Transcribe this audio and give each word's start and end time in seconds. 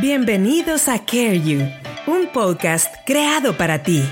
Bienvenidos 0.00 0.88
a 0.88 0.98
Care 0.98 1.40
You, 1.40 1.60
un 2.06 2.26
podcast 2.30 2.94
creado 3.06 3.56
para 3.56 3.82
ti. 3.82 4.02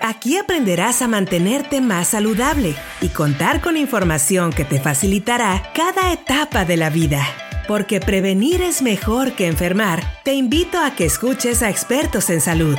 Aquí 0.00 0.36
aprenderás 0.36 1.00
a 1.00 1.06
mantenerte 1.06 1.80
más 1.80 2.08
saludable 2.08 2.74
y 3.00 3.08
contar 3.10 3.60
con 3.60 3.76
información 3.76 4.52
que 4.52 4.64
te 4.64 4.80
facilitará 4.80 5.62
cada 5.76 6.12
etapa 6.12 6.64
de 6.64 6.76
la 6.76 6.90
vida. 6.90 7.24
Porque 7.68 8.00
prevenir 8.00 8.62
es 8.62 8.82
mejor 8.82 9.34
que 9.34 9.46
enfermar, 9.46 10.02
te 10.24 10.34
invito 10.34 10.76
a 10.80 10.96
que 10.96 11.04
escuches 11.04 11.62
a 11.62 11.70
expertos 11.70 12.30
en 12.30 12.40
salud. 12.40 12.76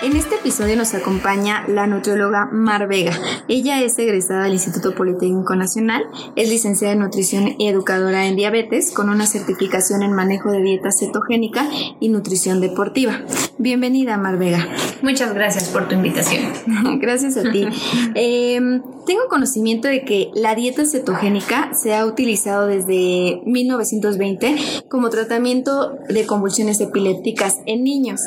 En 0.00 0.14
este 0.14 0.36
episodio 0.36 0.76
nos 0.76 0.94
acompaña 0.94 1.64
la 1.66 1.88
nutrióloga 1.88 2.48
Mar 2.52 2.86
Vega. 2.86 3.18
Ella 3.48 3.82
es 3.82 3.98
egresada 3.98 4.44
del 4.44 4.52
Instituto 4.52 4.94
Politécnico 4.94 5.56
Nacional, 5.56 6.04
es 6.36 6.48
licenciada 6.48 6.92
en 6.92 7.00
nutrición 7.00 7.56
y 7.58 7.66
educadora 7.66 8.26
en 8.26 8.36
diabetes 8.36 8.92
con 8.92 9.08
una 9.10 9.26
certificación 9.26 10.04
en 10.04 10.12
manejo 10.12 10.52
de 10.52 10.62
dieta 10.62 10.92
cetogénica 10.92 11.68
y 11.98 12.10
nutrición 12.10 12.60
deportiva. 12.60 13.22
Bienvenida, 13.58 14.16
Mar 14.18 14.38
Vega. 14.38 14.68
Muchas 15.02 15.34
gracias 15.34 15.68
por 15.68 15.88
tu 15.88 15.96
invitación. 15.96 16.52
gracias 17.00 17.36
a 17.36 17.50
ti. 17.50 17.66
Em, 18.14 18.82
tengo 19.08 19.26
conocimiento 19.30 19.88
de 19.88 20.04
que 20.04 20.30
la 20.34 20.54
dieta 20.54 20.84
cetogénica 20.84 21.72
se 21.72 21.94
ha 21.94 22.04
utilizado 22.04 22.66
desde 22.66 23.40
1920 23.46 24.84
como 24.90 25.08
tratamiento 25.08 25.94
de 26.10 26.26
convulsiones 26.26 26.78
epilépticas 26.82 27.56
en 27.64 27.84
niños 27.84 28.20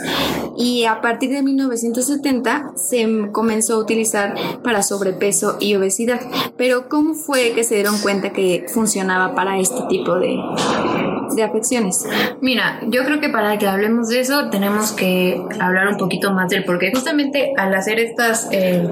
y 0.58 0.86
a 0.86 1.00
partir 1.00 1.30
de 1.30 1.44
1970 1.44 2.72
se 2.76 3.08
comenzó 3.32 3.76
a 3.76 3.78
utilizar 3.78 4.34
para 4.64 4.82
sobrepeso 4.82 5.58
y 5.60 5.76
obesidad. 5.76 6.20
Pero 6.58 6.90
¿cómo 6.90 7.14
fue 7.14 7.52
que 7.52 7.64
se 7.64 7.76
dieron 7.76 8.00
cuenta 8.00 8.32
que 8.32 8.66
funcionaba 8.68 9.36
para 9.36 9.60
este 9.60 9.84
tipo 9.88 10.16
de, 10.16 10.36
de 11.36 11.44
afecciones? 11.44 12.08
Mira, 12.42 12.80
yo 12.88 13.04
creo 13.06 13.20
que 13.20 13.30
para 13.30 13.60
que 13.60 13.68
hablemos 13.68 14.10
de 14.10 14.22
eso 14.22 14.50
tenemos 14.50 14.94
que 14.94 15.40
hablar 15.60 15.90
un 15.90 15.98
poquito 15.98 16.34
más 16.34 16.50
del 16.50 16.66
porque 16.66 16.92
justamente 16.92 17.54
al 17.56 17.72
hacer 17.76 18.00
estas 18.00 18.50
eh, 18.52 18.90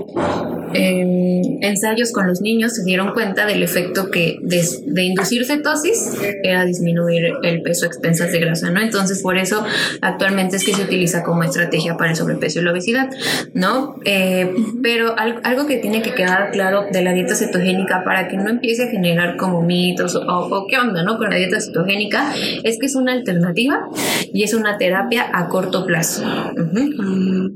em, 0.74 1.62
ensayos 1.62 2.12
con 2.12 2.28
los 2.28 2.42
niños 2.42 2.74
se 2.76 2.84
dieron 2.84 3.14
cuenta 3.14 3.46
del 3.46 3.64
efecto 3.64 4.10
que 4.10 4.38
de, 4.42 4.64
de, 4.86 5.04
inducir 5.04 5.46
cetosis 5.46 6.18
era 6.44 6.66
disminuir 6.66 7.34
el 7.44 7.62
peso 7.62 7.86
a 7.86 7.88
expensas 7.88 8.32
de 8.32 8.40
grasa, 8.40 8.70
¿no? 8.72 8.82
Entonces 8.82 9.22
por 9.22 9.38
eso 9.38 9.64
actualmente 10.02 10.58
es 10.58 10.64
que 10.64 10.74
se 10.74 10.82
utiliza 10.84 11.24
como 11.24 11.44
estrategia 11.44 11.98
para 11.98 12.12
el 12.12 12.16
sobrepeso 12.16 12.60
y 12.60 12.64
la 12.64 12.72
obesidad, 12.72 13.10
¿no? 13.54 13.96
Eh, 14.06 14.54
pero 14.82 15.16
algo, 15.18 15.68
que 15.68 15.78
tiene 15.78 16.02
que 16.02 16.14
quedar 16.14 16.52
claro 16.52 16.86
de 16.92 17.04
la 17.04 17.14
dieta 17.14 17.36
cetogénica 17.36 18.04
para 18.04 18.28
que 18.28 18.38
no 18.38 18.50
empiece 18.50 18.84
a 18.86 18.88
generar 18.88 19.38
como 19.38 19.62
mitos 19.62 20.16
o, 20.16 20.22
o 20.22 20.68
qué 20.68 20.78
onda, 20.78 21.04
¿no? 21.04 21.18
Con 21.18 21.30
la 21.30 21.36
dieta 21.36 21.60
cetogénica 21.60 22.34
es 22.64 22.80
que 22.80 22.86
es 22.86 22.96
una 22.96 23.12
alternativa 23.12 23.88
y 24.34 24.44
es 24.44 24.54
una 24.54 24.78
terapia 24.78 25.30
a 25.34 25.48
corto 25.48 25.86
plazo. 25.86 26.24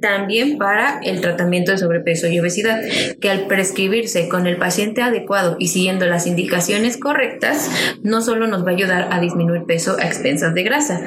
También 0.02 0.58
para 0.58 1.00
el 1.04 1.22
tratamiento 1.22 1.72
de 1.72 1.78
sobrepeso 1.78 2.28
y 2.28 2.40
obesidad, 2.40 2.82
que 3.20 3.30
al 3.30 3.48
prescribirse 3.48 4.30
con 4.30 4.48
el 4.48 4.58
paciente 4.58 5.02
adecuado 5.02 5.56
y 5.60 5.68
siguiendo 5.68 6.06
las 6.06 6.28
indicaciones 6.28 6.98
correctas, 6.98 7.70
no 8.04 8.22
solo 8.22 8.48
nos 8.48 8.66
va 8.66 8.72
a 8.72 8.74
ayudar 8.74 9.08
a 9.12 9.20
disminuir 9.20 9.64
peso 9.66 9.96
a 10.00 10.06
expensas 10.06 10.54
de 10.54 10.64
grasa, 10.64 11.02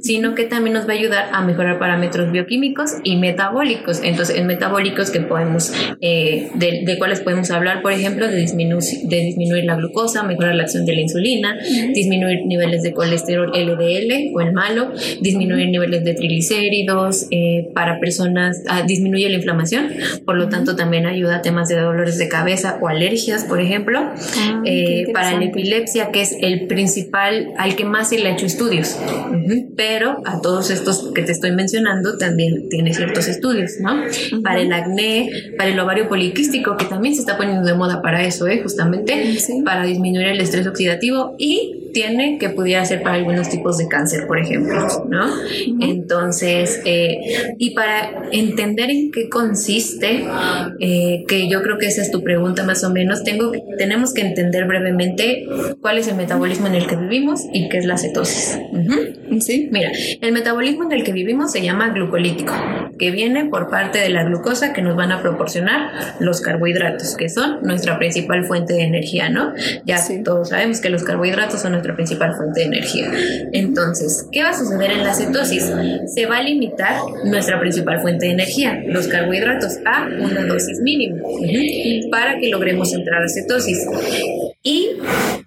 sino 0.00 0.34
que 0.34 0.44
también 0.44 0.74
nos 0.74 0.88
va 0.88 0.92
a 0.92 0.96
ayudar 0.96 1.28
a 1.32 1.42
mejorar 1.42 1.78
parámetros 1.78 2.32
bioquímicos 2.32 2.96
y 3.04 3.16
metabólicos. 3.16 4.00
Entonces, 4.02 4.36
en 4.36 4.46
metabólicos 4.46 5.10
que 5.10 5.20
podemos, 5.20 5.72
eh, 6.00 6.50
de, 6.54 6.96
cuáles 6.98 7.20
podemos 7.20 7.50
hablar, 7.50 7.82
por 7.82 7.92
ejemplo, 7.92 8.28
de, 8.28 8.36
disminuir, 8.36 8.82
de 9.04 9.16
disminuir 9.20 9.64
la 9.64 9.76
glucosa, 9.76 10.22
mejorar 10.22 10.54
la 10.54 10.64
acción 10.64 10.84
de 10.84 10.94
la 10.94 11.00
insulina, 11.00 11.56
disminuir 11.94 12.46
niveles 12.46 12.82
de 12.82 12.92
colesterol 12.92 13.50
LDL 13.54 14.32
o 14.34 14.40
el 14.40 14.52
malo, 14.52 14.92
disminuir 15.20 15.68
niveles 15.68 16.04
de 16.04 16.14
triglicéridos, 16.14 17.26
eh, 17.30 17.68
para 17.74 18.00
personas, 18.00 18.62
ah, 18.68 18.82
disminuye 18.82 19.28
la 19.28 19.36
inflamación, 19.36 19.90
por 20.24 20.36
lo 20.36 20.48
tanto 20.48 20.76
también 20.76 21.06
ayuda 21.06 21.36
temas 21.42 21.68
de 21.68 21.76
dolores 21.76 22.18
de 22.18 22.28
cabeza 22.28 22.78
o 22.80 22.88
alergias, 22.88 23.44
por 23.44 23.60
ejemplo, 23.60 24.00
ah, 24.00 24.62
eh, 24.64 25.06
para 25.12 25.32
la 25.32 25.44
epilepsia, 25.44 26.10
que 26.10 26.22
es 26.22 26.36
el 26.40 26.66
principal, 26.66 27.52
al 27.58 27.76
que 27.76 27.84
más 27.84 28.08
se 28.10 28.18
le 28.18 28.28
ha 28.28 28.32
hecho 28.32 28.46
estudios, 28.46 28.96
pero 29.76 30.22
a 30.24 30.40
todos 30.40 30.70
estos 30.70 31.12
que 31.14 31.22
te 31.22 31.32
estoy 31.32 31.52
mencionando 31.52 32.18
también 32.18 32.68
tiene 32.68 32.94
ciertos 32.94 33.28
estudios, 33.28 33.72
¿no? 33.80 34.02
Para 34.42 34.60
el 34.60 34.72
acné, 34.72 35.30
para 35.56 35.70
el 35.70 35.78
ovario 35.78 36.08
poliquístico, 36.08 36.76
que 36.76 36.84
también 36.84 37.14
se 37.14 37.20
está 37.20 37.36
poniendo 37.36 37.66
de 37.66 37.74
moda 37.74 38.02
para 38.02 38.24
eso, 38.24 38.46
¿eh? 38.46 38.60
justamente, 38.62 39.34
para 39.64 39.84
disminuir 39.84 40.28
el 40.28 40.40
estrés 40.40 40.66
oxidativo 40.66 41.34
y 41.38 41.89
tiene 41.92 42.38
que 42.38 42.50
pudiera 42.50 42.84
ser 42.84 43.02
para 43.02 43.16
algunos 43.16 43.48
tipos 43.48 43.78
de 43.78 43.88
cáncer, 43.88 44.26
por 44.26 44.38
ejemplo, 44.38 44.86
¿no? 45.08 45.26
Entonces, 45.80 46.80
eh, 46.84 47.18
y 47.58 47.70
para 47.70 48.28
entender 48.32 48.90
en 48.90 49.10
qué 49.10 49.28
consiste, 49.28 50.24
eh, 50.80 51.24
que 51.26 51.48
yo 51.48 51.62
creo 51.62 51.78
que 51.78 51.86
esa 51.86 52.02
es 52.02 52.10
tu 52.10 52.22
pregunta 52.22 52.64
más 52.64 52.84
o 52.84 52.90
menos, 52.90 53.24
tengo, 53.24 53.52
tenemos 53.78 54.12
que 54.12 54.22
entender 54.22 54.66
brevemente 54.66 55.46
cuál 55.80 55.98
es 55.98 56.08
el 56.08 56.16
metabolismo 56.16 56.66
en 56.66 56.74
el 56.74 56.86
que 56.86 56.96
vivimos 56.96 57.42
y 57.52 57.68
qué 57.68 57.78
es 57.78 57.84
la 57.84 57.96
cetosis. 57.96 58.58
Sí. 59.40 59.68
Mira, 59.70 59.90
el 60.20 60.32
metabolismo 60.32 60.84
en 60.84 60.92
el 60.92 61.04
que 61.04 61.12
vivimos 61.12 61.52
se 61.52 61.62
llama 61.62 61.90
glucolítico, 61.90 62.52
que 63.00 63.10
viene 63.10 63.46
por 63.46 63.70
parte 63.70 63.98
de 63.98 64.10
la 64.10 64.24
glucosa 64.24 64.74
que 64.74 64.82
nos 64.82 64.94
van 64.94 65.10
a 65.10 65.22
proporcionar 65.22 66.16
los 66.20 66.42
carbohidratos, 66.42 67.16
que 67.16 67.30
son 67.30 67.62
nuestra 67.62 67.98
principal 67.98 68.44
fuente 68.44 68.74
de 68.74 68.82
energía, 68.82 69.30
¿no? 69.30 69.54
Ya 69.86 69.96
todos 70.22 70.50
sabemos 70.50 70.80
que 70.80 70.90
los 70.90 71.02
carbohidratos 71.02 71.62
son 71.62 71.72
nuestra 71.72 71.96
principal 71.96 72.36
fuente 72.36 72.60
de 72.60 72.66
energía. 72.66 73.10
Entonces, 73.52 74.28
¿qué 74.30 74.42
va 74.42 74.50
a 74.50 74.54
suceder 74.54 74.90
en 74.92 75.02
la 75.02 75.14
cetosis? 75.14 75.72
Se 76.14 76.26
va 76.26 76.36
a 76.36 76.42
limitar 76.42 76.96
nuestra 77.24 77.58
principal 77.58 78.00
fuente 78.00 78.26
de 78.26 78.32
energía, 78.32 78.82
los 78.86 79.08
carbohidratos, 79.08 79.78
a 79.86 80.06
una 80.20 80.44
dosis 80.44 80.80
mínima 80.80 81.16
para 82.10 82.38
que 82.38 82.50
logremos 82.50 82.92
entrar 82.92 83.22
a 83.22 83.28
cetosis. 83.28 83.86
Y 84.62 84.90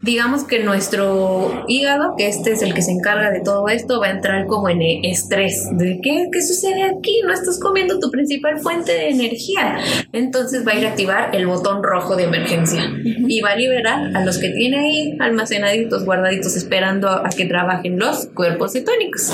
digamos 0.04 0.44
que 0.44 0.60
nuestro 0.60 1.64
hígado, 1.68 2.16
que 2.18 2.28
este 2.28 2.52
es 2.52 2.62
el 2.62 2.74
que 2.74 2.82
se 2.82 2.92
encarga 2.92 3.32
de 3.32 3.40
todo 3.40 3.70
esto, 3.70 4.02
va 4.02 4.08
a 4.08 4.12
entrar 4.12 4.48
como 4.48 4.68
en 4.68 4.82
estrés. 4.82 5.66
¿De 5.72 6.00
qué? 6.04 6.28
¿Qué 6.32 6.42
sucede 6.42 6.84
aquí? 6.84 7.22
No 7.26 7.34
estás 7.34 7.58
comiendo 7.58 8.00
tu 8.00 8.12
principal 8.12 8.60
fuente 8.60 8.92
de 8.92 9.10
energía. 9.10 9.78
Entonces 10.12 10.68
va 10.68 10.74
a 10.74 10.76
ir 10.76 10.86
a 10.86 10.90
activar 10.90 11.34
el 11.34 11.48
botón 11.48 11.82
rojo 11.82 12.18
de 12.18 12.26
emergencia 12.26 12.84
y 13.04 13.40
va 13.40 13.52
a 13.52 13.56
liberar 13.56 14.16
a 14.16 14.26
los 14.26 14.40
que 14.40 14.50
tiene 14.50 14.80
ahí 14.80 15.18
almacenaditos, 15.22 16.04
guardaditos, 16.04 16.58
esperando 16.58 17.08
a, 17.08 17.30
que 17.30 17.46
trabajen 17.46 17.98
los 17.98 18.28
cuerpos 18.28 18.74
cetónicos. 18.74 19.32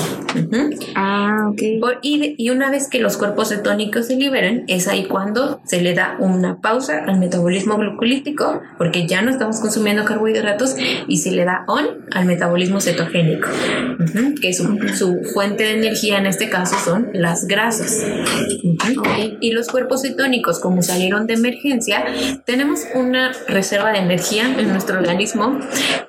Ah, 0.94 1.48
ok. 1.50 1.62
y, 2.02 2.34
y 2.38 2.50
una 2.50 2.70
vez 2.70 2.88
que 2.88 3.00
los 3.00 3.16
cuerpos 3.16 3.48
cetónicos 3.48 4.06
se 4.06 4.14
liberan, 4.14 4.62
es 4.68 4.86
ahí 4.86 5.06
cuando 5.06 5.60
se 5.64 5.82
le 5.82 5.94
da 5.94 6.16
una 6.20 6.60
pausa 6.60 7.04
al 7.04 7.18
metabolismo 7.18 7.76
glucolítico, 7.76 8.62
porque 8.78 9.08
ya 9.08 9.20
no 9.22 9.32
estamos 9.32 9.58
consumiendo 9.58 10.04
carbohidratos 10.04 10.59
y 11.08 11.18
se 11.18 11.30
le 11.32 11.44
da 11.44 11.64
on 11.66 11.86
al 12.10 12.24
metabolismo 12.24 12.80
cetogénico, 12.80 13.48
que 14.40 14.52
su, 14.52 14.78
su, 14.94 15.20
fuente 15.32 15.64
de 15.64 15.74
energía 15.74 16.18
en 16.18 16.26
este 16.26 16.48
caso 16.48 16.76
son 16.84 17.10
las 17.12 17.46
grasas. 17.46 18.04
Y 19.40 19.52
los 19.52 19.68
cuerpos 19.68 20.02
cetónicos, 20.02 20.58
como 20.58 20.82
salieron 20.82 21.26
de 21.26 21.34
emergencia, 21.34 22.04
tenemos 22.44 22.80
una 22.94 23.32
reserva 23.48 23.92
de 23.92 23.98
energía 23.98 24.54
en 24.58 24.68
nuestro 24.68 24.98
organismo 24.98 25.58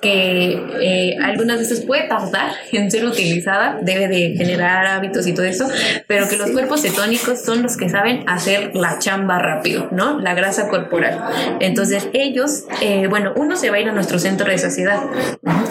que 0.01 0.61
eh, 0.81 1.17
algunas 1.21 1.59
veces 1.59 1.81
puede 1.81 2.07
tardar 2.07 2.51
en 2.71 2.89
ser 2.89 3.05
utilizada, 3.05 3.79
debe 3.81 4.07
de 4.07 4.35
generar 4.37 4.85
hábitos 4.85 5.27
y 5.27 5.33
todo 5.33 5.45
eso, 5.45 5.67
pero 6.07 6.27
que 6.27 6.37
los 6.37 6.51
cuerpos 6.51 6.81
cetónicos 6.81 7.41
son 7.41 7.61
los 7.61 7.77
que 7.77 7.89
saben 7.89 8.23
hacer 8.27 8.71
la 8.75 8.99
chamba 8.99 9.39
rápido, 9.39 9.89
¿no? 9.91 10.19
La 10.19 10.33
grasa 10.33 10.69
corporal. 10.69 11.23
Entonces 11.59 12.07
ellos, 12.13 12.65
eh, 12.81 13.07
bueno, 13.07 13.33
uno 13.35 13.55
se 13.55 13.69
va 13.69 13.77
a 13.77 13.79
ir 13.79 13.89
a 13.89 13.93
nuestro 13.93 14.19
centro 14.19 14.40
de 14.49 14.57
saciedad 14.57 15.01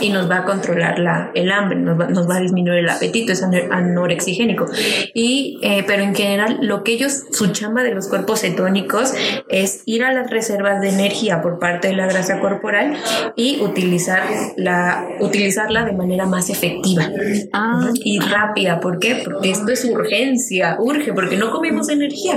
y 0.00 0.10
nos 0.10 0.30
va 0.30 0.38
a 0.38 0.44
controlar 0.44 0.98
la, 0.98 1.30
el 1.34 1.50
hambre, 1.50 1.78
nos 1.78 2.28
va, 2.28 2.36
a 2.36 2.40
disminuir 2.40 2.78
el 2.78 2.88
apetito, 2.88 3.32
es 3.32 3.42
anorexigénico. 3.42 4.66
Y, 5.14 5.58
eh, 5.62 5.84
pero 5.86 6.02
en 6.02 6.14
general, 6.14 6.58
lo 6.62 6.84
que 6.84 6.92
ellos, 6.92 7.24
su 7.30 7.48
chamba 7.48 7.82
de 7.82 7.94
los 7.94 8.08
cuerpos 8.08 8.40
cetónicos 8.40 9.12
es 9.48 9.82
ir 9.86 10.04
a 10.04 10.12
las 10.12 10.30
reservas 10.30 10.80
de 10.80 10.90
energía 10.90 11.42
por 11.42 11.58
parte 11.58 11.88
de 11.88 11.96
la 11.96 12.06
grasa 12.06 12.40
corporal 12.40 12.96
y 13.36 13.60
utilizar 13.60 14.22
la, 14.56 15.08
utilizarla 15.20 15.84
de 15.84 15.92
manera 15.92 16.26
más 16.26 16.50
efectiva 16.50 17.10
ah. 17.52 17.90
y 17.94 18.18
rápida. 18.20 18.80
¿Por 18.80 18.98
qué? 18.98 19.22
Porque 19.24 19.50
esto 19.50 19.70
es 19.72 19.84
urgencia, 19.84 20.76
urge, 20.78 21.12
porque 21.12 21.36
no 21.36 21.50
comemos 21.50 21.88
energía. 21.88 22.36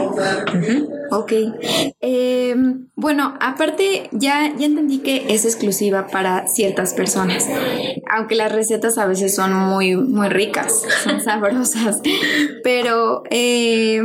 Ok. 1.14 1.32
Eh, 2.02 2.56
bueno, 2.96 3.36
aparte 3.40 4.10
ya, 4.12 4.52
ya 4.58 4.66
entendí 4.66 5.00
que 5.00 5.26
es 5.30 5.46
exclusiva 5.46 6.08
para 6.08 6.48
ciertas 6.48 6.96
personas, 6.96 7.48
aunque 8.12 8.34
las 8.36 8.52
recetas 8.52 8.98
a 8.98 9.06
veces 9.06 9.36
son 9.36 9.54
muy, 9.54 9.96
muy 9.96 10.30
ricas, 10.30 10.84
son 11.04 11.22
sabrosas, 11.24 12.02
pero 12.64 13.24
eh, 13.30 14.02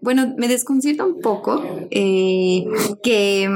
bueno, 0.00 0.34
me 0.38 0.48
desconcierta 0.48 1.04
un 1.04 1.20
poco 1.20 1.62
eh, 1.90 2.64
que, 3.02 3.50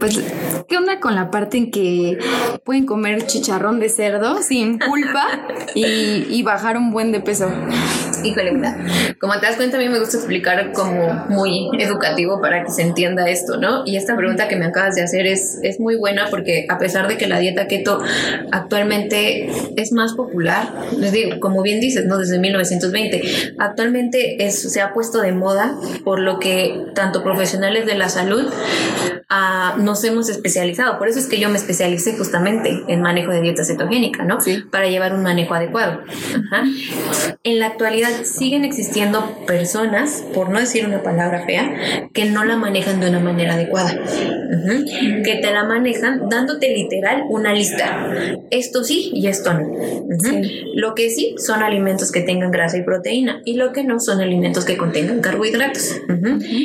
pues, 0.00 0.20
¿qué 0.66 0.76
onda 0.78 1.00
con 1.00 1.14
la 1.14 1.30
parte 1.30 1.58
en 1.58 1.70
que 1.70 2.18
pueden 2.64 2.86
comer 2.86 3.26
chicharrón 3.26 3.80
de 3.80 3.90
cerdo 3.90 4.42
sin 4.42 4.78
culpa 4.78 5.26
y, 5.74 6.26
y 6.30 6.42
bajar 6.42 6.78
un 6.78 6.90
buen 6.90 7.12
de 7.12 7.20
peso? 7.20 7.50
Híjole, 8.24 8.52
mira, 8.52 8.76
como 9.20 9.38
te 9.38 9.46
das 9.46 9.56
cuenta, 9.56 9.76
a 9.76 9.80
mí 9.80 9.88
me 9.88 9.98
gusta 9.98 10.16
explicar 10.16 10.72
como 10.72 11.26
muy 11.28 11.70
educativo 11.78 12.40
para 12.40 12.64
que 12.64 12.70
se 12.70 12.82
entienda 12.82 13.28
esto, 13.28 13.56
¿no? 13.56 13.84
Y 13.86 13.96
esta 13.96 14.16
pregunta 14.16 14.48
que 14.48 14.56
me 14.56 14.66
acabas 14.66 14.94
de 14.94 15.02
hacer 15.02 15.26
es, 15.26 15.58
es 15.62 15.80
muy 15.80 15.96
buena 15.96 16.28
porque 16.30 16.66
a 16.68 16.78
pesar 16.78 17.08
de 17.08 17.16
que 17.16 17.26
la 17.26 17.38
dieta 17.38 17.66
keto 17.66 18.00
actualmente 18.52 19.50
es 19.76 19.92
más 19.92 20.14
popular, 20.14 20.68
les 20.96 21.12
digo, 21.12 21.40
como 21.40 21.62
bien 21.62 21.80
dices, 21.80 22.06
¿no? 22.06 22.18
Desde 22.18 22.38
1920, 22.38 23.54
actualmente 23.58 24.44
es, 24.44 24.60
se 24.72 24.80
ha 24.80 24.92
puesto 24.92 25.20
de 25.20 25.32
moda 25.32 25.76
por 26.04 26.20
lo 26.20 26.38
que 26.38 26.86
tanto 26.94 27.22
profesionales 27.22 27.86
de 27.86 27.94
la 27.94 28.08
salud 28.08 28.50
ah, 29.28 29.76
nos 29.78 30.02
hemos 30.04 30.28
especializado. 30.28 30.98
Por 30.98 31.08
eso 31.08 31.18
es 31.18 31.26
que 31.26 31.38
yo 31.38 31.48
me 31.48 31.56
especialicé 31.56 32.16
justamente 32.16 32.82
en 32.88 33.00
manejo 33.00 33.32
de 33.32 33.40
dieta 33.40 33.64
cetogénica, 33.64 34.24
¿no? 34.24 34.40
Sí. 34.40 34.64
Para 34.70 34.88
llevar 34.88 35.14
un 35.14 35.22
manejo 35.22 35.54
adecuado. 35.54 36.00
Ajá. 36.08 36.64
En 37.44 37.58
la 37.58 37.66
actualidad 37.66 38.07
siguen 38.24 38.64
existiendo 38.64 39.38
personas, 39.46 40.24
por 40.34 40.50
no 40.50 40.58
decir 40.60 40.86
una 40.86 41.02
palabra 41.02 41.44
fea, 41.46 42.08
que 42.12 42.24
no 42.26 42.44
la 42.44 42.56
manejan 42.56 43.00
de 43.00 43.08
una 43.08 43.20
manera 43.20 43.54
adecuada. 43.54 43.98
Que 45.24 45.36
te 45.42 45.52
la 45.52 45.64
manejan 45.64 46.28
dándote 46.28 46.68
literal 46.74 47.22
una 47.28 47.52
lista. 47.52 48.08
Esto 48.50 48.84
sí 48.84 49.10
y 49.14 49.26
esto 49.26 49.52
no. 49.54 49.68
Sí. 50.20 50.62
Lo 50.74 50.94
que 50.94 51.10
sí 51.10 51.34
son 51.38 51.62
alimentos 51.62 52.12
que 52.12 52.20
tengan 52.20 52.50
grasa 52.50 52.78
y 52.78 52.82
proteína 52.82 53.40
y 53.44 53.54
lo 53.54 53.72
que 53.72 53.84
no 53.84 54.00
son 54.00 54.20
alimentos 54.20 54.64
que 54.64 54.76
contengan 54.76 55.20
carbohidratos. 55.20 55.96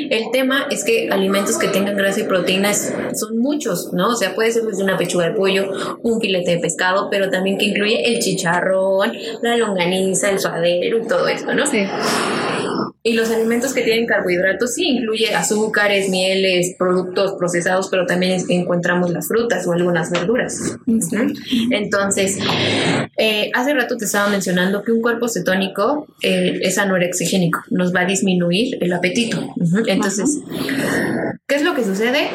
El 0.09 0.31
tema 0.31 0.67
es 0.71 0.83
que 0.83 1.09
alimentos 1.11 1.57
que 1.57 1.67
tengan 1.67 1.95
grasa 1.97 2.21
y 2.21 2.23
proteína 2.23 2.71
es- 2.71 2.93
son 3.15 3.37
muchos, 3.37 3.91
¿no? 3.93 4.09
O 4.09 4.15
sea, 4.15 4.33
puede 4.35 4.51
ser 4.51 4.63
desde 4.63 4.83
una 4.83 4.97
pechuga 4.97 5.29
de 5.29 5.35
pollo, 5.35 5.69
un 6.01 6.19
filete 6.21 6.51
de 6.51 6.57
pescado, 6.59 7.09
pero 7.09 7.29
también 7.29 7.57
que 7.57 7.65
incluye 7.65 8.07
el 8.07 8.19
chicharrón, 8.19 9.11
la 9.41 9.57
longaniza, 9.57 10.29
el 10.29 10.39
suadero 10.39 10.97
y 10.99 11.07
todo 11.07 11.27
esto, 11.33 11.53
¿no? 11.53 11.65
Sí. 11.67 11.85
Y 13.05 13.13
los 13.13 13.29
alimentos 13.31 13.73
que 13.73 13.81
tienen 13.81 14.05
carbohidratos 14.05 14.75
sí 14.75 14.85
incluye 14.87 15.35
azúcares, 15.35 16.09
mieles, 16.09 16.73
productos 16.79 17.33
procesados, 17.37 17.89
pero 17.91 18.05
también 18.05 18.31
es- 18.33 18.49
encontramos 18.49 19.11
las 19.11 19.27
frutas 19.27 19.67
o 19.67 19.73
algunas 19.73 20.09
verduras. 20.09 20.77
Entonces, 21.71 22.39
eh, 23.17 23.51
hace 23.53 23.73
rato 23.73 23.95
te 23.97 24.05
estaba 24.05 24.29
mencionando 24.29 24.83
que 24.83 24.91
un 24.91 25.01
cuerpo 25.01 25.27
cetónico 25.27 26.07
eh, 26.21 26.59
es 26.61 26.77
anorexigénico, 26.77 27.61
nos 27.69 27.93
va 27.93 28.01
a 28.01 28.05
disminuir 28.05 28.77
el 28.81 28.91
apetito. 28.93 29.53
Entonces, 29.87 30.39
¿qué 31.47 31.55
es 31.55 31.63
lo 31.63 31.75
que 31.75 31.83
sucede? 31.83 32.29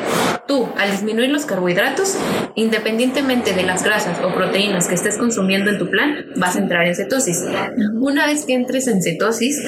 Tú, 0.46 0.68
al 0.76 0.90
disminuir 0.92 1.30
los 1.30 1.46
carbohidratos, 1.46 2.16
independientemente 2.54 3.52
de 3.52 3.64
las 3.64 3.82
grasas 3.82 4.18
o 4.24 4.32
proteínas 4.34 4.88
que 4.88 4.94
estés 4.94 5.16
consumiendo 5.16 5.70
en 5.70 5.78
tu 5.78 5.90
plan, 5.90 6.26
vas 6.36 6.56
a 6.56 6.60
entrar 6.60 6.86
en 6.86 6.94
cetosis. 6.94 7.44
Una 8.00 8.26
vez 8.26 8.44
que 8.44 8.54
entres 8.54 8.86
en 8.86 9.02
cetosis, 9.02 9.60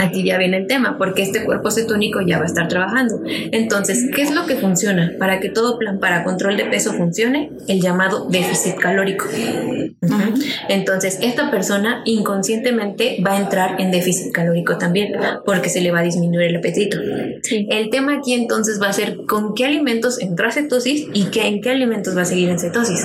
aquí 0.00 0.24
ya 0.24 0.36
viene 0.36 0.56
el 0.56 0.66
tema, 0.66 0.98
porque 0.98 1.22
este 1.22 1.44
cuerpo 1.44 1.70
cetónico 1.70 2.20
ya 2.20 2.38
va 2.38 2.44
a 2.44 2.46
estar 2.46 2.68
trabajando. 2.68 3.22
Entonces, 3.26 4.08
¿qué 4.14 4.22
es 4.22 4.32
lo 4.32 4.46
que 4.46 4.56
funciona 4.56 5.12
para 5.18 5.40
que 5.40 5.48
todo 5.48 5.78
plan 5.78 6.00
para 6.00 6.24
control 6.24 6.56
de 6.56 6.64
peso 6.64 6.92
funcione? 6.92 7.50
El 7.68 7.80
llamado 7.80 8.28
déficit 8.28 8.74
calórico. 8.76 9.26
Ujú. 9.26 10.39
Entonces, 10.68 11.18
esta 11.22 11.50
persona 11.50 12.02
inconscientemente 12.04 13.22
va 13.24 13.32
a 13.32 13.40
entrar 13.40 13.80
en 13.80 13.90
déficit 13.90 14.32
calórico 14.32 14.78
también, 14.78 15.12
porque 15.44 15.68
se 15.68 15.80
le 15.80 15.90
va 15.90 16.00
a 16.00 16.02
disminuir 16.02 16.48
el 16.48 16.56
apetito. 16.56 16.98
Sí. 17.42 17.66
El 17.70 17.90
tema 17.90 18.18
aquí 18.18 18.34
entonces 18.34 18.80
va 18.80 18.88
a 18.88 18.92
ser 18.92 19.18
con 19.26 19.54
qué 19.54 19.66
alimentos 19.66 20.20
entra 20.20 20.48
a 20.48 20.52
cetosis 20.52 21.06
y 21.12 21.26
qué, 21.26 21.46
en 21.46 21.60
qué 21.60 21.70
alimentos 21.70 22.16
va 22.16 22.22
a 22.22 22.26
seguir 22.26 22.48
en 22.48 22.58
cetosis. 22.58 23.04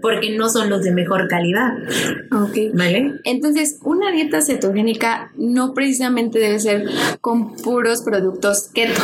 Porque 0.00 0.36
no 0.36 0.48
son 0.48 0.70
los 0.70 0.82
de 0.82 0.92
mejor 0.92 1.28
calidad. 1.28 1.72
Ok. 2.32 2.74
¿Vale? 2.74 3.12
Entonces, 3.24 3.78
una 3.84 4.10
dieta 4.10 4.40
cetogénica 4.40 5.30
no 5.36 5.74
precisamente 5.74 6.38
debe 6.38 6.58
ser 6.58 6.84
con 7.20 7.56
puros 7.56 8.02
productos 8.02 8.70
keto. 8.74 9.00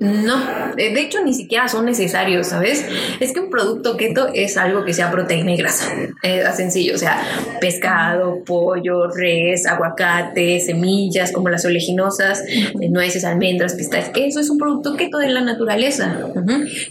No, 0.00 0.36
eh, 0.76 0.94
de 0.94 1.00
hecho 1.00 1.22
ni 1.24 1.34
siquiera 1.34 1.68
son 1.68 1.84
necesarios, 1.84 2.48
¿sabes? 2.48 2.84
Es 3.20 3.32
que 3.32 3.40
un 3.40 3.50
producto 3.50 3.96
keto 3.96 4.28
es 4.32 4.56
algo 4.56 4.84
que 4.84 4.94
sea 4.94 5.10
proteína 5.10 5.54
y 5.54 5.56
grasa. 5.56 5.92
Es 6.22 6.57
sencillo, 6.58 6.94
o 6.94 6.98
sea, 6.98 7.22
pescado, 7.60 8.44
pollo, 8.44 9.08
res, 9.08 9.66
aguacate, 9.66 10.60
semillas 10.60 11.32
como 11.32 11.48
las 11.48 11.64
oleaginosas, 11.64 12.42
eh, 12.46 12.90
nueces, 12.90 13.24
almendras, 13.24 13.74
pistaches. 13.74 14.12
Eso 14.14 14.40
es 14.40 14.50
un 14.50 14.58
producto 14.58 14.96
keto 14.96 15.18
de 15.18 15.30
la 15.30 15.40
naturaleza. 15.40 16.18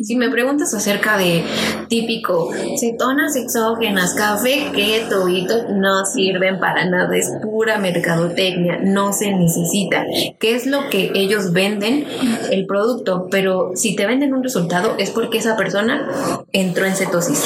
Si 0.01 0.15
me 0.15 0.29
preguntas 0.29 0.73
acerca 0.73 1.17
de 1.17 1.43
típico 1.87 2.49
cetonas 2.79 3.35
exógenas, 3.35 4.13
café 4.13 4.71
keto 4.73 5.27
y 5.29 5.45
no 5.69 6.05
sirven 6.05 6.59
para 6.59 6.85
nada, 6.85 7.15
es 7.15 7.31
pura 7.41 7.77
mercadotecnia, 7.77 8.79
no 8.83 9.13
se 9.13 9.31
necesita. 9.33 10.05
¿Qué 10.39 10.55
es 10.55 10.65
lo 10.65 10.89
que 10.89 11.11
ellos 11.13 11.53
venden? 11.53 12.05
El 12.51 12.65
producto, 12.65 13.27
pero 13.29 13.71
si 13.75 13.95
te 13.95 14.05
venden 14.05 14.33
un 14.33 14.43
resultado 14.43 14.95
es 14.97 15.11
porque 15.11 15.37
esa 15.37 15.55
persona 15.55 16.07
entró 16.51 16.85
en 16.85 16.95
cetosis. 16.95 17.43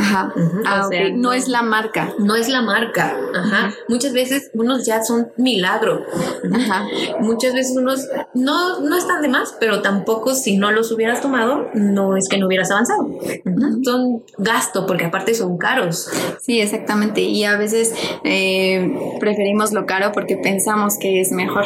Ajá. 0.00 0.32
Ah, 0.66 0.86
o 0.86 0.90
no, 0.90 1.16
no- 1.16 1.32
es 1.32 1.48
la 1.48 1.62
marca. 1.62 2.12
No 2.18 2.34
es 2.36 2.48
la 2.48 2.62
marca, 2.62 3.16
ajá. 3.34 3.72
Muchas 3.88 4.12
veces 4.12 4.50
unos 4.54 4.84
ya 4.86 5.02
son 5.04 5.28
milagro. 5.36 6.04
Ajá. 6.52 6.86
Muchas 7.20 7.54
veces 7.54 7.76
unos 7.76 8.06
no, 8.34 8.80
no 8.80 8.96
están 8.96 9.22
de 9.22 9.28
más, 9.28 9.54
pero 9.60 9.82
tampoco 9.82 10.34
si 10.34 10.56
no 10.56 10.70
los 10.72 10.90
hubieras 10.92 11.20
tomado, 11.20 11.68
no 11.74 12.16
es 12.16 12.28
que 12.28 12.38
no 12.38 12.46
hubieras 12.46 12.70
avanzado. 12.70 13.08
Son 13.84 14.22
gasto, 14.38 14.86
porque 14.86 15.04
aparte 15.06 15.34
son 15.34 15.58
caros. 15.58 16.08
Sí, 16.40 16.60
exactamente. 16.60 17.20
Y 17.22 17.44
a 17.44 17.56
veces 17.56 17.94
eh, 18.24 18.94
preferimos 19.20 19.72
lo 19.72 19.86
caro 19.86 20.12
porque 20.12 20.36
pensamos 20.36 20.96
que 20.98 21.20
es 21.20 21.32
mejor, 21.32 21.64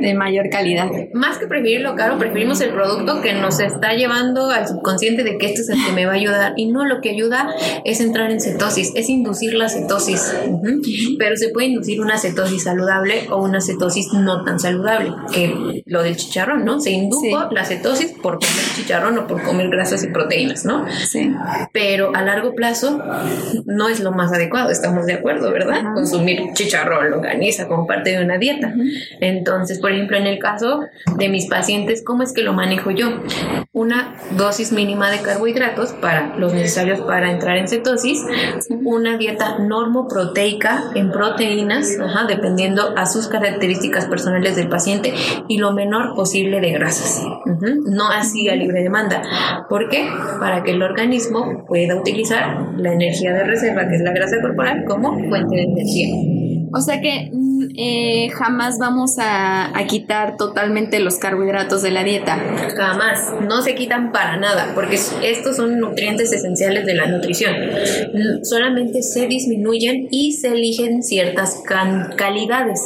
de 0.00 0.14
mayor 0.14 0.50
calidad. 0.50 0.90
Más 1.14 1.38
que 1.38 1.46
preferir 1.46 1.80
lo 1.80 1.94
caro, 1.94 2.18
preferimos 2.18 2.60
el 2.60 2.70
producto 2.70 3.20
que 3.22 3.32
nos 3.34 3.60
está 3.60 3.94
llevando 3.94 4.50
al 4.50 4.66
subconsciente 4.68 5.22
de 5.24 5.38
que 5.38 5.46
este 5.46 5.60
es 5.62 5.68
el 5.70 5.84
que 5.84 5.92
me 5.92 6.06
va 6.06 6.12
a 6.12 6.16
ayudar. 6.16 6.52
Y 6.56 6.66
no, 6.66 6.84
lo 6.84 7.00
que 7.00 7.10
ayuda 7.10 7.48
es 7.84 8.00
entrar 8.00 8.30
en 8.30 8.40
cetosis, 8.40 8.92
es 8.94 9.08
inducir 9.08 9.54
la 9.54 9.68
cetosis. 9.68 10.34
Ujú. 10.48 10.80
Pero 11.18 11.36
se 11.36 11.48
puede 11.50 11.68
inducir 11.68 12.00
una 12.00 12.18
cetosis 12.18 12.64
saludable 12.64 13.26
o 13.30 13.42
una 13.42 13.60
cetosis 13.60 14.12
no 14.12 14.44
tan 14.44 14.58
saludable, 14.58 15.12
que 15.32 15.82
lo 15.86 16.02
del 16.02 16.16
chicharrón, 16.16 16.64
¿no? 16.64 16.80
Se 16.80 16.90
indujo 16.90 17.22
Sí. 17.22 17.32
la 17.54 17.64
cetosis 17.64 18.12
por 18.22 18.34
comer 18.38 18.64
chicharrón 18.74 19.18
o 19.18 19.26
por 19.26 19.42
comer 19.42 19.68
grasas 19.68 20.02
y 20.04 20.08
proteínas, 20.08 20.64
¿no? 20.64 20.84
Sí. 21.06 21.32
pero 21.72 22.14
a 22.14 22.22
largo 22.22 22.54
plazo 22.54 23.00
no 23.66 23.88
es 23.88 24.00
lo 24.00 24.12
más 24.12 24.32
adecuado, 24.32 24.70
estamos 24.70 25.06
de 25.06 25.14
acuerdo, 25.14 25.50
¿verdad? 25.52 25.78
Ajá. 25.80 25.94
Consumir 25.94 26.40
chicharrón, 26.54 27.10
longaniza 27.10 27.66
como 27.68 27.86
parte 27.86 28.10
de 28.10 28.24
una 28.24 28.38
dieta. 28.38 28.74
Entonces, 29.20 29.78
por 29.78 29.92
ejemplo, 29.92 30.16
en 30.16 30.26
el 30.26 30.38
caso 30.38 30.80
de 31.16 31.28
mis 31.28 31.46
pacientes, 31.46 32.02
¿cómo 32.04 32.22
es 32.22 32.32
que 32.32 32.42
lo 32.42 32.52
manejo 32.52 32.90
yo? 32.90 33.20
Una 33.72 34.14
dosis 34.36 34.72
mínima 34.72 35.10
de 35.10 35.20
carbohidratos 35.20 35.92
para 35.92 36.36
los 36.36 36.52
necesarios 36.52 37.00
para 37.00 37.30
entrar 37.30 37.56
en 37.56 37.65
cetosis, 37.68 38.24
una 38.84 39.16
dieta 39.16 39.58
normoproteica 39.58 40.90
en 40.94 41.10
proteínas, 41.10 41.96
dependiendo 42.28 42.94
a 42.96 43.06
sus 43.06 43.28
características 43.28 44.06
personales 44.06 44.56
del 44.56 44.68
paciente 44.68 45.14
y 45.48 45.58
lo 45.58 45.72
menor 45.72 46.14
posible 46.14 46.60
de 46.60 46.72
grasas. 46.72 47.24
No 47.84 48.08
así 48.08 48.48
a 48.48 48.56
libre 48.56 48.82
demanda. 48.82 49.22
¿Por 49.68 49.88
qué? 49.88 50.08
Para 50.38 50.62
que 50.62 50.72
el 50.72 50.82
organismo 50.82 51.64
pueda 51.66 51.96
utilizar 51.96 52.72
la 52.76 52.92
energía 52.92 53.32
de 53.32 53.44
reserva, 53.44 53.88
que 53.88 53.96
es 53.96 54.02
la 54.02 54.12
grasa 54.12 54.36
corporal, 54.40 54.84
como 54.86 55.12
fuente 55.28 55.56
de 55.56 55.62
energía. 55.62 56.35
O 56.76 56.80
sea 56.82 57.00
que 57.00 57.30
mm, 57.32 57.68
eh, 57.76 58.30
jamás 58.34 58.78
vamos 58.78 59.18
a, 59.18 59.76
a 59.76 59.86
quitar 59.86 60.36
totalmente 60.36 61.00
los 61.00 61.16
carbohidratos 61.16 61.80
de 61.80 61.90
la 61.90 62.04
dieta. 62.04 62.38
Jamás, 62.76 63.34
no 63.48 63.62
se 63.62 63.74
quitan 63.74 64.12
para 64.12 64.36
nada, 64.36 64.72
porque 64.74 64.98
estos 65.22 65.56
son 65.56 65.80
nutrientes 65.80 66.32
esenciales 66.32 66.84
de 66.84 66.94
la 66.94 67.06
nutrición. 67.06 67.54
Solamente 68.42 69.02
se 69.02 69.26
disminuyen 69.26 70.08
y 70.10 70.32
se 70.32 70.48
eligen 70.48 71.02
ciertas 71.02 71.62
calidades. 72.16 72.80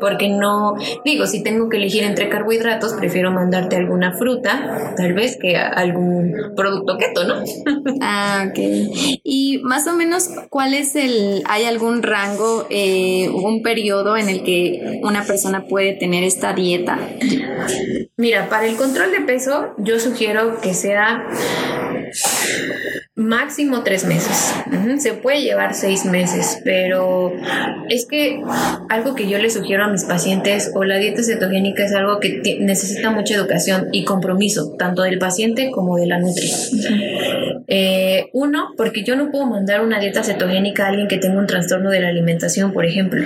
Porque 0.00 0.28
no, 0.28 0.74
digo, 1.04 1.26
si 1.26 1.44
tengo 1.44 1.68
que 1.68 1.76
elegir 1.76 2.02
entre 2.02 2.28
carbohidratos, 2.28 2.94
prefiero 2.94 3.30
mandarte 3.30 3.76
alguna 3.76 4.14
fruta, 4.14 4.94
tal 4.96 5.12
vez 5.12 5.38
que 5.40 5.56
algún 5.56 6.34
producto 6.56 6.98
keto, 6.98 7.24
¿no? 7.24 7.36
Ah, 8.00 8.46
ok. 8.48 8.58
Y 9.22 9.60
más 9.62 9.86
o 9.86 9.94
menos, 9.94 10.28
¿cuál 10.50 10.74
es 10.74 10.96
el, 10.96 11.42
hay 11.48 11.64
algún 11.64 12.02
rango, 12.02 12.66
eh, 12.72 13.28
un 13.28 13.62
periodo 13.62 14.16
en 14.16 14.28
el 14.28 14.42
que 14.42 15.00
una 15.02 15.24
persona 15.24 15.66
puede 15.66 15.92
tener 15.92 16.24
esta 16.24 16.52
dieta? 16.52 16.98
Mira, 18.16 18.48
para 18.48 18.66
el 18.66 18.76
control 18.76 19.12
de 19.12 19.20
peso, 19.20 19.74
yo 19.78 19.98
sugiero 19.98 20.60
que 20.60 20.74
sea 20.74 21.28
máximo 23.14 23.82
tres 23.82 24.04
meses. 24.04 24.54
Se 24.98 25.12
puede 25.12 25.42
llevar 25.42 25.74
seis 25.74 26.04
meses, 26.04 26.60
pero 26.64 27.32
es 27.88 28.06
que 28.06 28.40
algo 28.88 29.14
que 29.14 29.28
yo 29.28 29.38
le 29.38 29.50
sugiero 29.50 29.84
a 29.84 29.88
mis 29.88 30.04
pacientes 30.04 30.70
o 30.74 30.84
la 30.84 30.96
dieta 30.96 31.22
cetogénica 31.22 31.84
es 31.84 31.94
algo 31.94 32.20
que 32.20 32.58
necesita 32.60 33.10
mucha 33.10 33.34
educación 33.34 33.88
y 33.92 34.04
compromiso, 34.04 34.74
tanto 34.78 35.02
del 35.02 35.18
paciente 35.18 35.70
como 35.70 35.96
de 35.96 36.06
la 36.06 36.18
nutrición. 36.18 36.80
Eh, 37.68 38.28
uno, 38.32 38.70
porque 38.76 39.04
yo 39.04 39.16
no 39.16 39.30
puedo 39.30 39.46
mandar 39.46 39.82
una 39.82 39.98
dieta 40.00 40.22
cetogénica 40.22 40.84
a 40.84 40.88
alguien 40.88 41.08
que 41.08 41.18
tenga 41.18 41.38
un 41.38 41.46
trastorno 41.46 41.90
de 41.90 42.00
la 42.00 42.08
alimentación, 42.08 42.72
por 42.72 42.84
ejemplo, 42.84 43.24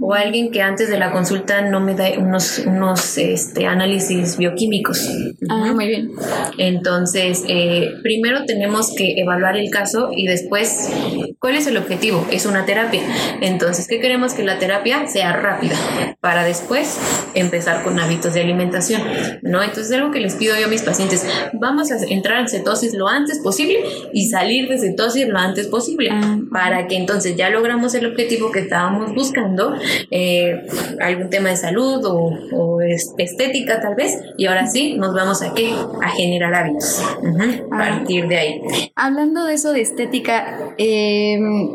o 0.00 0.14
alguien 0.14 0.50
que 0.50 0.62
antes 0.62 0.88
de 0.88 0.98
la 0.98 1.12
consulta 1.12 1.62
no 1.62 1.80
me 1.80 1.94
da 1.94 2.10
unos, 2.18 2.60
unos 2.60 3.18
este, 3.18 3.66
análisis 3.66 4.36
bioquímicos. 4.36 5.10
Ah, 5.48 5.72
muy 5.74 5.88
bien. 5.88 6.10
Entonces, 6.58 7.44
eh, 7.48 7.92
primero 8.02 8.44
tenemos 8.44 8.94
que 8.94 9.20
evaluar 9.20 9.56
el 9.56 9.70
caso 9.70 10.10
y 10.14 10.26
después, 10.26 10.90
¿cuál 11.38 11.56
es 11.56 11.66
el 11.66 11.76
objetivo? 11.76 12.26
Es 12.30 12.46
una 12.46 12.64
terapia. 12.64 13.02
Entonces, 13.40 13.88
¿qué 13.88 14.00
queremos 14.00 14.34
que 14.34 14.44
la 14.44 14.58
terapia 14.58 15.06
sea 15.06 15.32
rápida 15.32 15.76
para 16.20 16.44
después 16.44 16.98
empezar 17.34 17.82
con 17.82 17.98
hábitos 17.98 18.34
de 18.34 18.42
alimentación? 18.42 19.02
¿No? 19.42 19.62
Entonces, 19.62 19.92
algo 19.92 20.10
que 20.10 20.20
les 20.20 20.34
pido 20.34 20.56
yo 20.58 20.66
a 20.66 20.68
mis 20.68 20.82
pacientes, 20.82 21.26
vamos 21.52 21.90
a 21.90 21.96
entrar 22.08 22.40
en 22.40 22.48
cetosis 22.48 22.94
lo 22.94 23.08
antes 23.08 23.13
posible 23.42 23.80
y 24.12 24.28
salir 24.28 24.68
de 24.68 24.78
cetosis 24.78 25.28
lo 25.28 25.38
antes 25.38 25.66
posible 25.68 26.10
ah. 26.12 26.38
para 26.50 26.86
que 26.86 26.96
entonces 26.96 27.36
ya 27.36 27.50
logramos 27.50 27.94
el 27.94 28.06
objetivo 28.06 28.50
que 28.50 28.60
estábamos 28.60 29.14
buscando, 29.14 29.74
eh, 30.10 30.66
algún 31.00 31.30
tema 31.30 31.50
de 31.50 31.56
salud 31.56 32.00
o, 32.04 32.80
estética 33.18 33.80
tal 33.80 33.94
vez, 33.94 34.18
y 34.36 34.46
ahora 34.46 34.66
sí 34.66 34.94
nos 34.94 35.14
vamos 35.14 35.42
a 35.42 35.54
qué? 35.54 35.72
A 36.02 36.10
generar 36.10 36.54
hábitos. 36.54 37.00
a 37.00 37.76
partir 37.76 38.28
de 38.28 38.36
ahí. 38.36 38.62
Hablando 38.94 39.44
de 39.44 39.54
eso 39.54 39.72
de 39.72 39.80
estética, 39.80 40.58
em, 40.78 41.70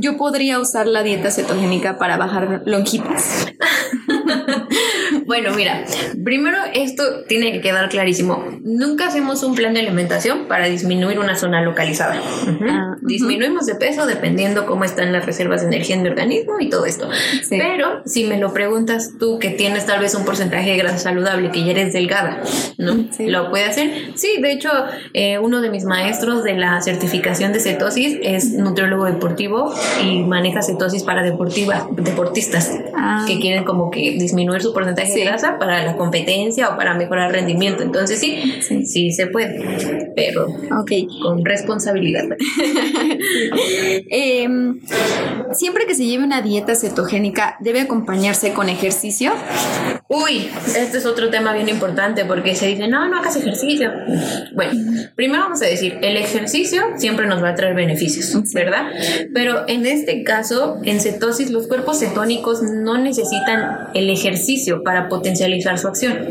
yo 0.00 0.16
podría 0.16 0.58
usar 0.58 0.86
la 0.86 1.02
dieta 1.02 1.30
cetogénica 1.30 1.98
para 1.98 2.16
bajar 2.16 2.62
lonjitas. 2.64 3.46
Bueno, 5.36 5.54
mira, 5.54 5.84
primero 6.24 6.56
esto 6.72 7.02
tiene 7.28 7.52
que 7.52 7.60
quedar 7.60 7.90
clarísimo. 7.90 8.42
Nunca 8.62 9.08
hacemos 9.08 9.42
un 9.42 9.54
plan 9.54 9.74
de 9.74 9.80
alimentación 9.80 10.48
para 10.48 10.64
disminuir 10.64 11.18
una 11.18 11.36
zona 11.36 11.60
localizada. 11.60 12.18
Ah, 12.66 12.96
Disminuimos 13.02 13.66
de 13.66 13.74
peso 13.74 14.06
dependiendo 14.06 14.64
cómo 14.64 14.84
están 14.84 15.12
las 15.12 15.26
reservas 15.26 15.60
de 15.60 15.66
energía 15.66 15.96
en 15.96 16.04
mi 16.04 16.08
organismo 16.08 16.58
y 16.58 16.70
todo 16.70 16.86
esto. 16.86 17.10
Pero 17.50 18.00
si 18.06 18.24
me 18.24 18.38
lo 18.38 18.54
preguntas 18.54 19.12
tú 19.18 19.38
que 19.38 19.50
tienes 19.50 19.84
tal 19.84 20.00
vez 20.00 20.14
un 20.14 20.24
porcentaje 20.24 20.70
de 20.70 20.78
grasa 20.78 20.98
saludable, 20.98 21.50
que 21.50 21.64
ya 21.64 21.72
eres 21.72 21.92
delgada, 21.92 22.42
¿no? 22.78 23.06
¿Lo 23.18 23.50
puede 23.50 23.64
hacer? 23.64 24.12
Sí, 24.14 24.40
de 24.40 24.52
hecho, 24.52 24.70
eh, 25.12 25.38
uno 25.38 25.60
de 25.60 25.68
mis 25.68 25.84
maestros 25.84 26.44
de 26.44 26.54
la 26.54 26.80
certificación 26.80 27.52
de 27.52 27.60
cetosis 27.60 28.18
es 28.22 28.52
nutriólogo 28.54 29.04
deportivo 29.04 29.74
y 30.02 30.20
maneja 30.20 30.62
cetosis 30.62 31.02
para 31.02 31.22
deportiva, 31.22 31.86
deportistas 31.92 32.72
ah. 32.96 33.26
que 33.28 33.38
quieren 33.38 33.64
como 33.64 33.90
que 33.90 34.16
disminuir 34.18 34.62
su 34.62 34.72
porcentaje 34.72 35.25
para 35.58 35.84
la 35.84 35.96
competencia 35.96 36.68
o 36.70 36.76
para 36.76 36.94
mejorar 36.94 37.32
rendimiento. 37.32 37.82
Entonces 37.82 38.18
sí, 38.18 38.60
sí, 38.84 39.12
se 39.12 39.26
puede, 39.26 40.12
pero 40.14 40.46
okay. 40.80 41.06
con 41.22 41.44
responsabilidad. 41.44 42.24
Em, 44.08 44.80
siempre 45.52 45.86
que 45.86 45.94
se 45.94 46.06
lleve 46.06 46.24
una 46.24 46.42
dieta 46.42 46.74
cetogénica, 46.74 47.56
¿debe 47.60 47.80
acompañarse 47.80 48.52
con 48.52 48.68
ejercicio? 48.68 49.32
Uy, 50.08 50.48
este 50.76 50.98
es 50.98 51.06
otro 51.06 51.30
tema 51.30 51.52
bien 51.52 51.68
importante 51.68 52.24
porque 52.24 52.54
se 52.54 52.68
dice, 52.68 52.86
no, 52.86 53.08
no 53.08 53.18
hagas 53.18 53.34
ejercicio. 53.34 53.90
Bueno, 54.54 54.72
primero 55.16 55.42
vamos 55.42 55.60
a 55.62 55.66
decir, 55.66 55.98
el 56.00 56.16
ejercicio 56.16 56.82
siempre 56.96 57.26
nos 57.26 57.42
va 57.42 57.50
a 57.50 57.54
traer 57.56 57.74
beneficios, 57.74 58.32
¿verdad? 58.54 58.86
Pero 59.34 59.64
en 59.66 59.84
este 59.84 60.22
caso, 60.22 60.80
en 60.84 61.00
cetosis, 61.00 61.50
los 61.50 61.66
cuerpos 61.66 61.98
cetónicos 61.98 62.62
no 62.62 62.98
necesitan 62.98 63.88
el 63.94 64.08
ejercicio 64.08 64.84
para 64.84 65.08
potencializar 65.08 65.76
su 65.76 65.88
acción. 65.88 66.28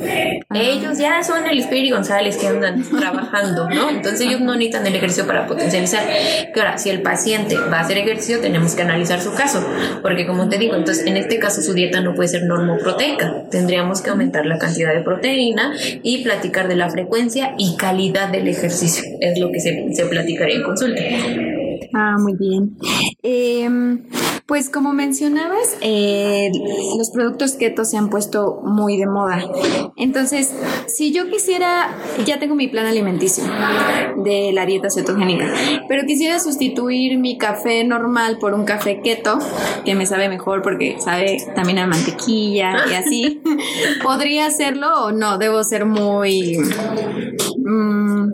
Ellos 0.53 0.98
ya 0.98 1.22
son 1.24 1.46
el 1.46 1.60
Espíritu 1.60 1.96
González 1.96 2.38
que 2.38 2.48
andan 2.48 2.82
trabajando, 2.98 3.70
¿no? 3.70 3.89
Entonces 3.89 4.22
ellos 4.22 4.39
no 4.39 4.53
necesitan 4.53 4.88
el 4.88 4.96
ejercicio 4.96 5.27
para 5.27 5.48
potencializar. 5.48 6.08
Que 6.53 6.62
ahora, 6.62 6.77
si 6.77 6.91
el 6.91 7.01
paciente 7.01 7.58
va 7.58 7.79
a 7.79 7.82
hacer 7.82 7.98
ejercicio, 7.98 8.39
tenemos 8.39 8.74
que 8.74 8.84
analizar 8.84 9.22
su 9.22 9.34
caso, 9.34 9.67
porque 10.01 10.25
como 10.25 10.48
te 10.48 10.58
digo, 10.58 10.75
entonces 10.75 11.05
en 11.05 11.17
este 11.17 11.39
caso 11.39 11.62
su 11.62 11.74
dieta 11.74 12.00
no 12.00 12.15
puede 12.15 12.29
ser 12.29 12.44
normoproteica. 12.44 13.44
Tendríamos 13.65 14.01
que 14.01 14.12
aumentar 14.12 14.45
la 14.45 14.60
cantidad 14.60 14.93
de 14.93 15.01
proteína 15.01 15.74
y 16.03 16.24
platicar 16.24 16.67
de 16.67 16.75
la 16.75 16.88
frecuencia 16.91 17.55
y 17.57 17.75
calidad 17.77 18.29
del 18.29 18.48
ejercicio. 18.48 19.03
Es 19.19 19.39
lo 19.39 19.51
que 19.51 19.60
se, 19.60 19.91
se 19.91 20.05
platicaría 20.05 20.57
en 20.57 20.63
consulta. 20.63 21.01
Ah, 21.97 22.17
muy 22.19 22.33
bien. 22.33 22.77
Em, 23.23 24.03
pues 24.45 24.69
como 24.69 24.91
mencionabas, 24.91 25.77
eh, 25.79 26.51
los 26.97 27.09
productos 27.11 27.53
keto 27.53 27.85
se 27.85 27.95
han 27.95 28.09
puesto 28.09 28.59
muy 28.65 28.97
de 28.97 29.07
moda. 29.07 29.41
Entonces, 29.95 30.53
si 30.87 31.13
yo 31.13 31.29
quisiera, 31.29 31.95
ya 32.25 32.37
tengo 32.37 32.53
mi 32.53 32.67
plan 32.67 32.85
alimenticio 32.85 33.45
de 34.25 34.51
la 34.51 34.65
dieta 34.65 34.89
cetogénica, 34.89 35.45
pero 35.87 36.05
quisiera 36.05 36.37
sustituir 36.39 37.17
mi 37.17 37.37
café 37.37 37.85
normal 37.85 38.39
por 38.39 38.53
un 38.55 38.65
café 38.65 38.99
keto, 39.01 39.39
que 39.85 39.95
me 39.95 40.05
sabe 40.05 40.27
mejor 40.27 40.63
porque 40.63 40.97
sabe 40.99 41.37
también 41.55 41.79
a 41.79 41.87
mantequilla 41.87 42.73
y 42.91 42.93
así, 42.93 43.41
¿podría 44.03 44.47
hacerlo 44.47 45.05
o 45.05 45.11
no? 45.13 45.37
Debo 45.37 45.63
ser 45.63 45.85
muy... 45.85 46.57
Mm, 47.57 48.31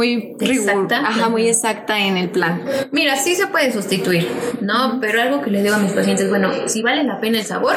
muy 0.00 0.34
exacta. 0.40 1.00
Ajá, 1.00 1.28
muy 1.28 1.46
exacta 1.46 1.98
en 1.98 2.16
el 2.16 2.30
plan. 2.30 2.62
Mira, 2.90 3.16
sí 3.16 3.34
se 3.34 3.48
puede 3.48 3.70
sustituir, 3.70 4.26
¿no? 4.62 4.98
Pero 4.98 5.20
algo 5.20 5.42
que 5.42 5.50
les 5.50 5.62
digo 5.62 5.74
a 5.74 5.78
mis 5.78 5.92
pacientes, 5.92 6.30
bueno, 6.30 6.50
si 6.66 6.80
vale 6.80 7.04
la 7.04 7.20
pena 7.20 7.38
el 7.38 7.44
sabor, 7.44 7.76